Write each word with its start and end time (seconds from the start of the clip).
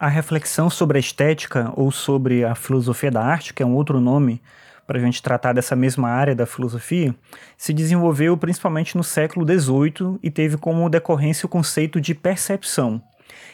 A 0.00 0.06
reflexão 0.06 0.70
sobre 0.70 0.96
a 0.96 1.00
estética 1.00 1.72
ou 1.74 1.90
sobre 1.90 2.44
a 2.44 2.54
filosofia 2.54 3.10
da 3.10 3.20
arte, 3.20 3.52
que 3.52 3.64
é 3.64 3.66
um 3.66 3.74
outro 3.74 4.00
nome 4.00 4.40
para 4.86 4.96
a 4.96 5.00
gente 5.00 5.20
tratar 5.20 5.52
dessa 5.52 5.74
mesma 5.74 6.08
área 6.08 6.36
da 6.36 6.46
filosofia, 6.46 7.12
se 7.56 7.72
desenvolveu 7.72 8.36
principalmente 8.36 8.96
no 8.96 9.02
século 9.02 9.44
XVIII 9.44 10.20
e 10.22 10.30
teve 10.30 10.56
como 10.56 10.88
decorrência 10.88 11.46
o 11.46 11.48
conceito 11.48 12.00
de 12.00 12.14
percepção. 12.14 13.02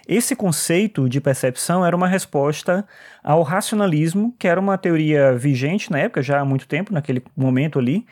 Esse 0.06 0.36
conceito 0.36 1.08
de 1.08 1.20
percepção 1.20 1.84
era 1.84 1.96
uma 1.96 2.06
resposta 2.06 2.86
ao 3.22 3.42
racionalismo, 3.42 4.34
que 4.38 4.46
era 4.46 4.60
uma 4.60 4.76
teoria 4.76 5.34
vigente 5.34 5.90
na 5.90 5.98
época, 5.98 6.22
já 6.22 6.40
há 6.40 6.44
muito 6.44 6.68
tempo, 6.68 6.92
naquele 6.92 7.22
momento 7.36 7.78
ali, 7.78 8.06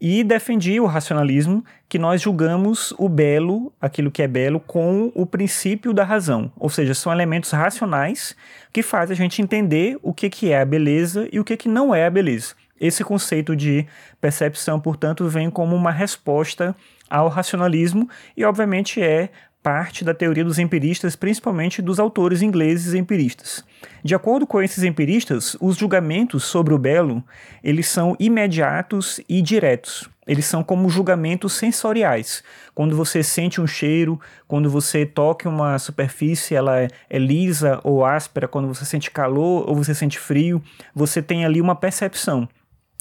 e 0.00 0.24
defendia 0.24 0.82
o 0.82 0.86
racionalismo, 0.86 1.64
que 1.88 1.98
nós 1.98 2.20
julgamos 2.20 2.92
o 2.98 3.08
belo, 3.08 3.72
aquilo 3.80 4.10
que 4.10 4.22
é 4.22 4.28
belo, 4.28 4.58
com 4.58 5.12
o 5.14 5.24
princípio 5.26 5.92
da 5.92 6.04
razão. 6.04 6.50
Ou 6.56 6.68
seja, 6.68 6.94
são 6.94 7.12
elementos 7.12 7.50
racionais 7.50 8.36
que 8.72 8.82
fazem 8.82 9.14
a 9.14 9.16
gente 9.16 9.40
entender 9.40 9.98
o 10.02 10.12
que, 10.12 10.28
que 10.28 10.50
é 10.50 10.60
a 10.60 10.64
beleza 10.64 11.28
e 11.32 11.38
o 11.38 11.44
que, 11.44 11.56
que 11.56 11.68
não 11.68 11.94
é 11.94 12.06
a 12.06 12.10
beleza. 12.10 12.54
Esse 12.80 13.04
conceito 13.04 13.54
de 13.54 13.86
percepção, 14.20 14.80
portanto, 14.80 15.28
vem 15.28 15.48
como 15.48 15.76
uma 15.76 15.92
resposta 15.92 16.74
ao 17.08 17.28
racionalismo 17.28 18.08
e, 18.36 18.44
obviamente, 18.44 19.00
é 19.00 19.30
parte 19.64 20.04
da 20.04 20.12
teoria 20.12 20.44
dos 20.44 20.58
empiristas, 20.58 21.16
principalmente 21.16 21.80
dos 21.80 21.98
autores 21.98 22.42
ingleses 22.42 22.92
empiristas. 22.92 23.64
De 24.04 24.14
acordo 24.14 24.46
com 24.46 24.60
esses 24.60 24.84
empiristas, 24.84 25.56
os 25.58 25.78
julgamentos 25.78 26.44
sobre 26.44 26.74
o 26.74 26.78
belo, 26.78 27.24
eles 27.62 27.88
são 27.88 28.14
imediatos 28.20 29.22
e 29.26 29.40
diretos. 29.40 30.06
Eles 30.26 30.44
são 30.44 30.62
como 30.62 30.90
julgamentos 30.90 31.54
sensoriais. 31.54 32.44
Quando 32.74 32.94
você 32.94 33.22
sente 33.22 33.58
um 33.58 33.66
cheiro, 33.66 34.20
quando 34.46 34.68
você 34.68 35.06
toca 35.06 35.48
uma 35.48 35.78
superfície, 35.78 36.54
ela 36.54 36.80
é, 36.80 36.88
é 37.08 37.18
lisa 37.18 37.80
ou 37.82 38.04
áspera, 38.04 38.46
quando 38.46 38.68
você 38.68 38.84
sente 38.84 39.10
calor 39.10 39.66
ou 39.66 39.74
você 39.74 39.94
sente 39.94 40.18
frio, 40.18 40.62
você 40.94 41.22
tem 41.22 41.46
ali 41.46 41.58
uma 41.58 41.74
percepção. 41.74 42.46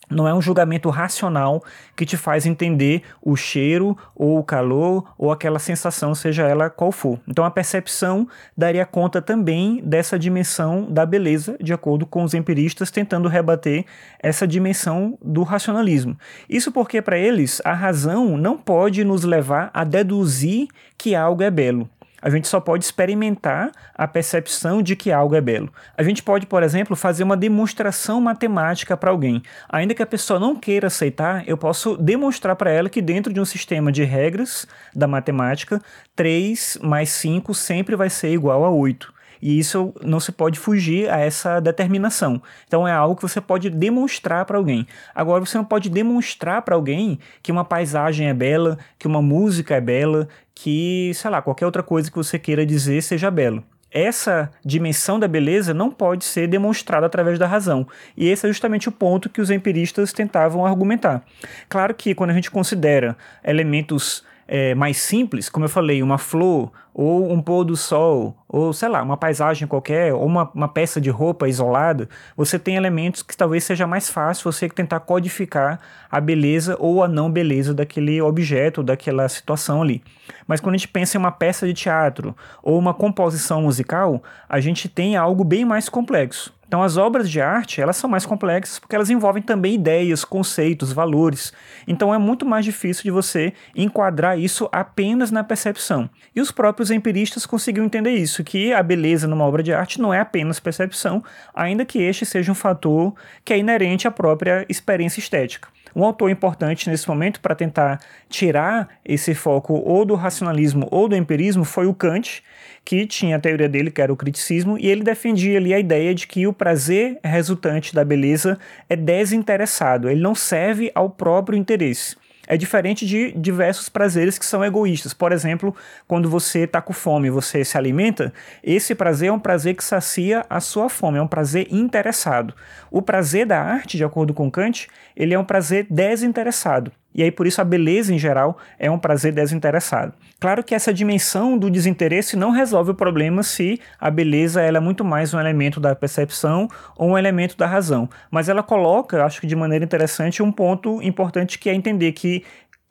Não 0.09 0.27
é 0.27 0.33
um 0.33 0.41
julgamento 0.41 0.89
racional 0.89 1.63
que 1.95 2.05
te 2.05 2.17
faz 2.17 2.45
entender 2.45 3.03
o 3.21 3.35
cheiro 3.35 3.97
ou 4.15 4.37
o 4.37 4.43
calor 4.43 5.13
ou 5.17 5.31
aquela 5.31 5.59
sensação, 5.59 6.13
seja 6.13 6.43
ela 6.43 6.69
qual 6.69 6.91
for. 6.91 7.19
Então 7.27 7.45
a 7.45 7.51
percepção 7.51 8.27
daria 8.55 8.85
conta 8.85 9.21
também 9.21 9.81
dessa 9.83 10.19
dimensão 10.19 10.91
da 10.91 11.05
beleza, 11.05 11.57
de 11.59 11.73
acordo 11.73 12.05
com 12.05 12.23
os 12.23 12.33
empiristas 12.33 12.91
tentando 12.91 13.29
rebater 13.29 13.85
essa 14.19 14.47
dimensão 14.47 15.17
do 15.23 15.43
racionalismo. 15.43 16.17
Isso 16.49 16.71
porque 16.71 17.01
para 17.01 17.17
eles 17.17 17.61
a 17.63 17.73
razão 17.73 18.37
não 18.37 18.57
pode 18.57 19.03
nos 19.03 19.23
levar 19.23 19.71
a 19.73 19.83
deduzir 19.83 20.67
que 20.97 21.15
algo 21.15 21.43
é 21.43 21.49
belo 21.49 21.89
a 22.23 22.29
gente 22.29 22.47
só 22.47 22.61
pode 22.61 22.85
experimentar 22.85 23.69
a 23.93 24.07
percepção 24.07 24.81
de 24.81 24.95
que 24.95 25.11
algo 25.11 25.35
é 25.35 25.41
belo. 25.41 25.69
A 25.97 26.01
gente 26.03 26.23
pode, 26.23 26.45
por 26.45 26.63
exemplo, 26.63 26.95
fazer 26.95 27.21
uma 27.21 27.35
demonstração 27.35 28.21
matemática 28.21 28.95
para 28.95 29.11
alguém. 29.11 29.43
Ainda 29.67 29.93
que 29.93 30.01
a 30.01 30.05
pessoa 30.07 30.39
não 30.39 30.55
queira 30.55 30.87
aceitar, 30.87 31.43
eu 31.45 31.57
posso 31.57 31.97
demonstrar 31.97 32.55
para 32.55 32.71
ela 32.71 32.89
que 32.89 33.01
dentro 33.01 33.33
de 33.33 33.41
um 33.41 33.45
sistema 33.45 33.91
de 33.91 34.05
regras 34.05 34.65
da 34.95 35.05
matemática, 35.05 35.81
3 36.15 36.79
mais 36.81 37.09
5 37.09 37.53
sempre 37.53 37.93
vai 37.93 38.09
ser 38.09 38.31
igual 38.31 38.63
a 38.63 38.69
8. 38.69 39.12
E 39.43 39.59
isso 39.59 39.93
não 40.01 40.21
se 40.21 40.31
pode 40.31 40.57
fugir 40.57 41.09
a 41.09 41.19
essa 41.19 41.59
determinação. 41.59 42.41
Então 42.65 42.87
é 42.87 42.93
algo 42.93 43.17
que 43.17 43.21
você 43.21 43.41
pode 43.41 43.69
demonstrar 43.69 44.45
para 44.45 44.57
alguém. 44.57 44.87
Agora 45.13 45.45
você 45.45 45.57
não 45.57 45.65
pode 45.65 45.89
demonstrar 45.89 46.61
para 46.61 46.75
alguém 46.75 47.19
que 47.41 47.51
uma 47.51 47.65
paisagem 47.65 48.29
é 48.29 48.33
bela, 48.33 48.77
que 48.97 49.05
uma 49.05 49.21
música 49.21 49.75
é 49.75 49.81
bela, 49.81 50.29
que, 50.55 51.11
sei 51.13 51.29
lá, 51.29 51.41
qualquer 51.41 51.65
outra 51.65 51.83
coisa 51.83 52.09
que 52.09 52.15
você 52.15 52.39
queira 52.39 52.65
dizer 52.65 53.03
seja 53.03 53.29
belo 53.29 53.61
essa 53.95 54.49
dimensão 54.65 55.19
da 55.19 55.27
beleza 55.27 55.71
não 55.71 55.91
pode 55.91 56.25
ser 56.25 56.47
demonstrada 56.47 57.05
através 57.05 57.37
da 57.37 57.45
razão. 57.45 57.87
E 58.17 58.27
esse 58.27 58.43
é 58.43 58.49
justamente 58.49 58.89
o 58.89 58.91
ponto 58.91 59.29
que 59.29 59.39
os 59.39 59.51
empiristas 59.51 60.11
tentavam 60.11 60.65
argumentar. 60.65 61.23
Claro 61.69 61.93
que 61.93 62.15
quando 62.15 62.31
a 62.31 62.33
gente 62.33 62.49
considera 62.49 63.15
elementos 63.43 64.23
é, 64.55 64.75
mais 64.75 64.97
simples, 64.97 65.49
como 65.49 65.65
eu 65.65 65.69
falei, 65.69 66.03
uma 66.03 66.19
flor, 66.19 66.71
ou 66.93 67.33
um 67.33 67.41
pôr 67.41 67.63
do 67.63 67.75
sol, 67.75 68.37
ou 68.47 68.71
sei 68.71 68.87
lá, 68.87 69.01
uma 69.01 69.17
paisagem 69.17 69.67
qualquer, 69.67 70.13
ou 70.13 70.23
uma, 70.23 70.47
uma 70.53 70.67
peça 70.67 71.01
de 71.01 71.09
roupa 71.09 71.49
isolada, 71.49 72.07
você 72.37 72.59
tem 72.59 72.75
elementos 72.75 73.23
que 73.23 73.35
talvez 73.35 73.63
seja 73.63 73.87
mais 73.87 74.11
fácil 74.11 74.51
você 74.51 74.69
tentar 74.69 74.99
codificar 74.99 75.79
a 76.11 76.21
beleza 76.21 76.77
ou 76.79 77.03
a 77.03 77.07
não 77.07 77.31
beleza 77.31 77.73
daquele 77.73 78.21
objeto, 78.21 78.83
daquela 78.83 79.27
situação 79.27 79.81
ali. 79.81 80.03
Mas 80.45 80.61
quando 80.61 80.75
a 80.75 80.77
gente 80.77 80.87
pensa 80.87 81.17
em 81.17 81.19
uma 81.19 81.31
peça 81.31 81.65
de 81.65 81.73
teatro 81.73 82.35
ou 82.61 82.77
uma 82.77 82.93
composição 82.93 83.63
musical, 83.63 84.21
a 84.47 84.59
gente 84.59 84.87
tem 84.87 85.15
algo 85.15 85.43
bem 85.43 85.65
mais 85.65 85.89
complexo. 85.89 86.53
Então 86.73 86.81
as 86.81 86.97
obras 86.97 87.29
de 87.29 87.39
arte, 87.39 87.79
elas 87.79 87.97
são 87.97 88.09
mais 88.09 88.25
complexas 88.25 88.79
porque 88.79 88.95
elas 88.95 89.11
envolvem 89.11 89.43
também 89.43 89.75
ideias, 89.75 90.25
conceitos, 90.25 90.91
valores. 90.91 91.53
Então 91.87 92.11
é 92.11 92.17
muito 92.17 92.47
mais 92.47 92.65
difícil 92.65 93.03
de 93.03 93.11
você 93.11 93.53
enquadrar 93.75 94.39
isso 94.39 94.67
apenas 94.71 95.29
na 95.29 95.43
percepção. 95.43 96.09
E 96.35 96.41
os 96.41 96.49
próprios 96.49 96.89
empiristas 96.89 97.45
conseguiram 97.45 97.85
entender 97.85 98.15
isso, 98.15 98.43
que 98.43 98.73
a 98.73 98.81
beleza 98.81 99.27
numa 99.27 99.45
obra 99.45 99.61
de 99.61 99.71
arte 99.71 100.01
não 100.01 100.11
é 100.11 100.19
apenas 100.19 100.59
percepção, 100.59 101.23
ainda 101.53 101.85
que 101.85 102.01
este 102.01 102.25
seja 102.25 102.51
um 102.51 102.55
fator 102.55 103.13
que 103.45 103.53
é 103.53 103.59
inerente 103.59 104.07
à 104.07 104.11
própria 104.11 104.65
experiência 104.67 105.19
estética. 105.19 105.69
Um 105.95 106.03
autor 106.03 106.29
importante 106.29 106.89
nesse 106.89 107.07
momento 107.07 107.39
para 107.39 107.53
tentar 107.53 107.99
tirar 108.29 108.89
esse 109.05 109.33
foco 109.35 109.73
ou 109.73 110.03
do 110.05 110.15
racionalismo 110.15 110.87
ou 110.89 111.07
do 111.07 111.15
empirismo 111.15 111.63
foi 111.63 111.85
o 111.85 111.93
Kant, 111.93 112.43
que 112.83 113.05
tinha 113.05 113.37
a 113.37 113.39
teoria 113.39 113.69
dele, 113.69 113.91
que 113.91 114.01
era 114.01 114.11
o 114.11 114.17
criticismo, 114.17 114.77
e 114.77 114.87
ele 114.87 115.03
defendia 115.03 115.57
ali 115.57 115.73
a 115.73 115.79
ideia 115.79 116.13
de 116.13 116.27
que 116.27 116.47
o 116.47 116.53
prazer 116.53 117.19
resultante 117.23 117.93
da 117.93 118.03
beleza 118.03 118.57
é 118.89 118.95
desinteressado, 118.95 120.09
ele 120.09 120.21
não 120.21 120.35
serve 120.35 120.91
ao 120.93 121.09
próprio 121.09 121.57
interesse. 121.57 122.15
É 122.45 122.57
diferente 122.57 123.05
de 123.05 123.31
diversos 123.31 123.87
prazeres 123.87 124.37
que 124.37 124.45
são 124.45 124.63
egoístas. 124.63 125.13
Por 125.13 125.31
exemplo, 125.31 125.75
quando 126.07 126.29
você 126.29 126.59
está 126.59 126.81
com 126.81 126.91
fome 126.91 127.29
você 127.29 127.63
se 127.63 127.77
alimenta, 127.77 128.33
esse 128.61 128.93
prazer 128.93 129.29
é 129.29 129.31
um 129.31 129.39
prazer 129.39 129.75
que 129.75 129.83
sacia 129.83 130.45
a 130.49 130.59
sua 130.59 130.89
fome, 130.89 131.17
é 131.17 131.21
um 131.21 131.27
prazer 131.27 131.67
interessado. 131.71 132.53
O 132.91 133.01
prazer 133.01 133.45
da 133.45 133.61
arte, 133.61 133.97
de 133.97 134.03
acordo 134.03 134.33
com 134.33 134.51
Kant, 134.51 134.87
ele 135.15 135.33
é 135.33 135.39
um 135.39 135.45
prazer 135.45 135.87
desinteressado. 135.89 136.91
E 137.13 137.21
aí, 137.21 137.31
por 137.31 137.45
isso, 137.45 137.61
a 137.61 137.63
beleza 137.63 138.13
em 138.13 138.17
geral 138.17 138.57
é 138.79 138.89
um 138.89 138.97
prazer 138.97 139.33
desinteressado. 139.33 140.13
Claro 140.39 140.63
que 140.63 140.73
essa 140.73 140.93
dimensão 140.93 141.57
do 141.57 141.69
desinteresse 141.69 142.35
não 142.35 142.51
resolve 142.51 142.91
o 142.91 142.95
problema 142.95 143.43
se 143.43 143.79
a 143.99 144.09
beleza 144.09 144.61
ela 144.61 144.77
é 144.77 144.81
muito 144.81 145.05
mais 145.05 145.33
um 145.33 145.39
elemento 145.39 145.79
da 145.79 145.95
percepção 145.95 146.67
ou 146.97 147.11
um 147.11 147.17
elemento 147.17 147.55
da 147.57 147.67
razão. 147.67 148.09
Mas 148.31 148.49
ela 148.49 148.63
coloca, 148.63 149.23
acho 149.23 149.39
que 149.39 149.47
de 149.47 149.55
maneira 149.55 149.85
interessante, 149.85 150.41
um 150.41 150.51
ponto 150.51 151.01
importante 151.01 151.59
que 151.59 151.69
é 151.69 151.73
entender 151.73 152.11
que 152.13 152.43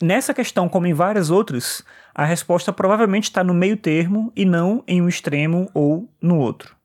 nessa 0.02 0.32
questão, 0.34 0.68
como 0.68 0.86
em 0.86 0.92
várias 0.92 1.30
outras, 1.30 1.84
a 2.14 2.24
resposta 2.24 2.72
provavelmente 2.72 3.24
está 3.24 3.42
no 3.42 3.54
meio 3.54 3.76
termo 3.76 4.32
e 4.36 4.44
não 4.44 4.82
em 4.86 5.00
um 5.00 5.08
extremo 5.08 5.68
ou 5.72 6.08
no 6.20 6.38
outro. 6.38 6.81